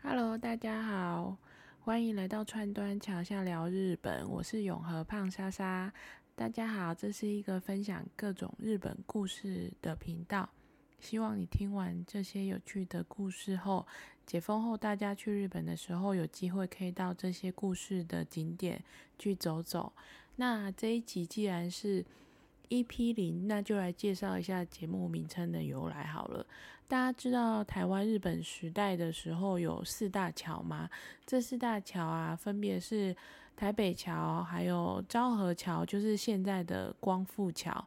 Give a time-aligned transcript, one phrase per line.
[0.00, 1.36] Hello，大家好，
[1.80, 5.92] 欢迎来到川端桥下聊日本，我是永和胖莎莎。
[6.36, 10.48] 大家好，这是一个分享各种日本故事的频道。
[11.00, 13.84] 希望你听完这些有趣的故事后，
[14.24, 18.82] 解封后大家去日本的时候，有机会可以到这些故事的景点
[19.18, 19.92] 去走走。
[20.36, 22.06] 那这一集既然是
[22.70, 26.46] EP 零，那就来介绍一下节目名称的由来好了。
[26.86, 30.88] 大家知道台湾日本时代的时候有四大桥吗？
[31.26, 33.14] 这四大桥啊，分别是
[33.56, 37.86] 台北桥，还有昭和桥，就是现在的光复桥。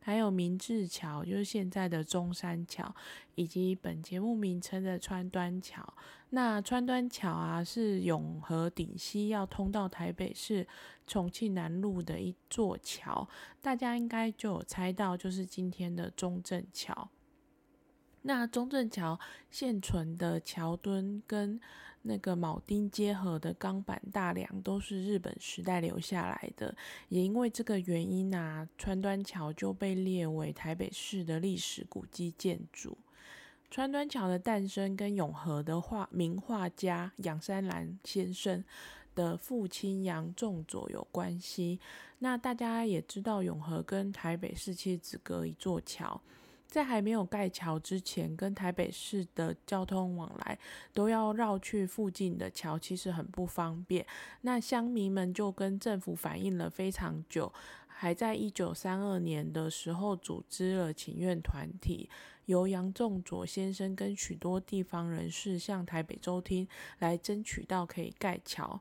[0.00, 2.94] 还有明治桥，就是现在的中山桥，
[3.34, 5.86] 以及本节目名称的川端桥。
[6.30, 10.66] 那川端桥啊，是永和顶溪要通到台北市
[11.06, 13.26] 重庆南路的一座桥，
[13.62, 17.10] 大家应该就有猜到，就是今天的中正桥。
[18.28, 19.18] 那中正桥
[19.50, 21.58] 现存的桥墩跟
[22.02, 26.76] 那个铆钉结合的钢板大梁都是日本时代留下来的，
[27.08, 32.98] 也因为这个原因啊，川端桥就被列为台北市的历史古迹建筑。
[33.70, 38.62] 川端桥的诞生跟永和的画名画家杨山兰先生
[39.14, 41.80] 的父亲杨仲佐有关系。
[42.18, 46.20] 那大家也知道，永和跟台北市其实只隔一座桥。
[46.68, 50.58] 在还没有盖桥之前，跟台北市的交通往来
[50.92, 54.06] 都要绕去附近的桥，其实很不方便。
[54.42, 57.50] 那乡民们就跟政府反映了非常久，
[57.86, 62.10] 还在一九三二年的时候组织了请愿团体，
[62.44, 68.78] 由杨仲佐先生跟许多地方人士向台北州厅来争取到可以盖桥。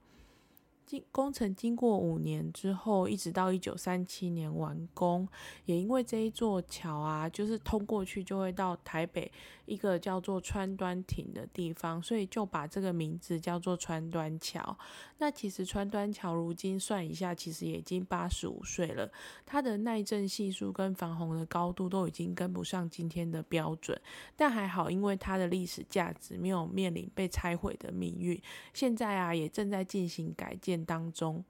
[0.87, 5.27] 经工程经过五年之后，一直到一九三七年完工，
[5.65, 9.29] 也因为这一座桥啊，就是通过去就会到台北
[9.65, 14.77] 一个叫做川端町的地方，所以就把这个名字叫做川端桥。
[15.17, 19.11] 那其实川端桥如今算一下，其实也已经八十五岁了，
[19.45, 23.99] 它的耐震系数跟防洪的高度都已经跟不上今天的标准，
[24.37, 28.41] 但还好，因为它的历史价值没有面临被拆毁的命运，
[28.73, 30.76] 现在啊也正在进行改建。
[30.85, 31.43] 当中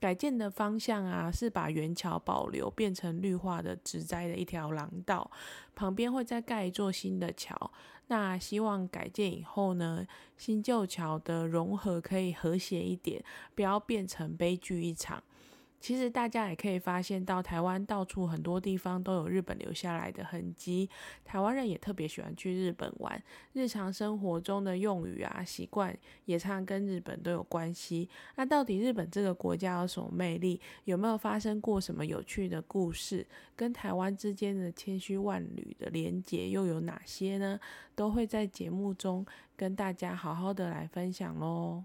[0.00, 5.30] 改建的方向啊，是把原桥保留，变成绿化的植栽的一条廊道，
[5.74, 7.70] 旁边会再盖一座新的桥。
[8.08, 13.24] 那希望改建以后呢，新旧桥的融合可以和谐一点，
[13.54, 15.22] 不要变成悲剧一场。
[15.84, 20.88] 其实大家也可以发现到，台湾到处很多地方都有日本留下来的痕迹。
[21.26, 23.22] 台湾人也特别喜欢去日本玩，
[23.52, 28.08] 日常生活中的用语啊、习惯也常跟日本都有关系。
[28.36, 30.58] 那到底日本这个国家有什么魅力？
[30.84, 33.26] 有没有发生过什么有趣的故事？
[33.54, 37.60] 跟台湾之间的千丝万缕的连结又有哪些呢？
[37.94, 41.84] 都会在节目中跟大家好好的来分享喽。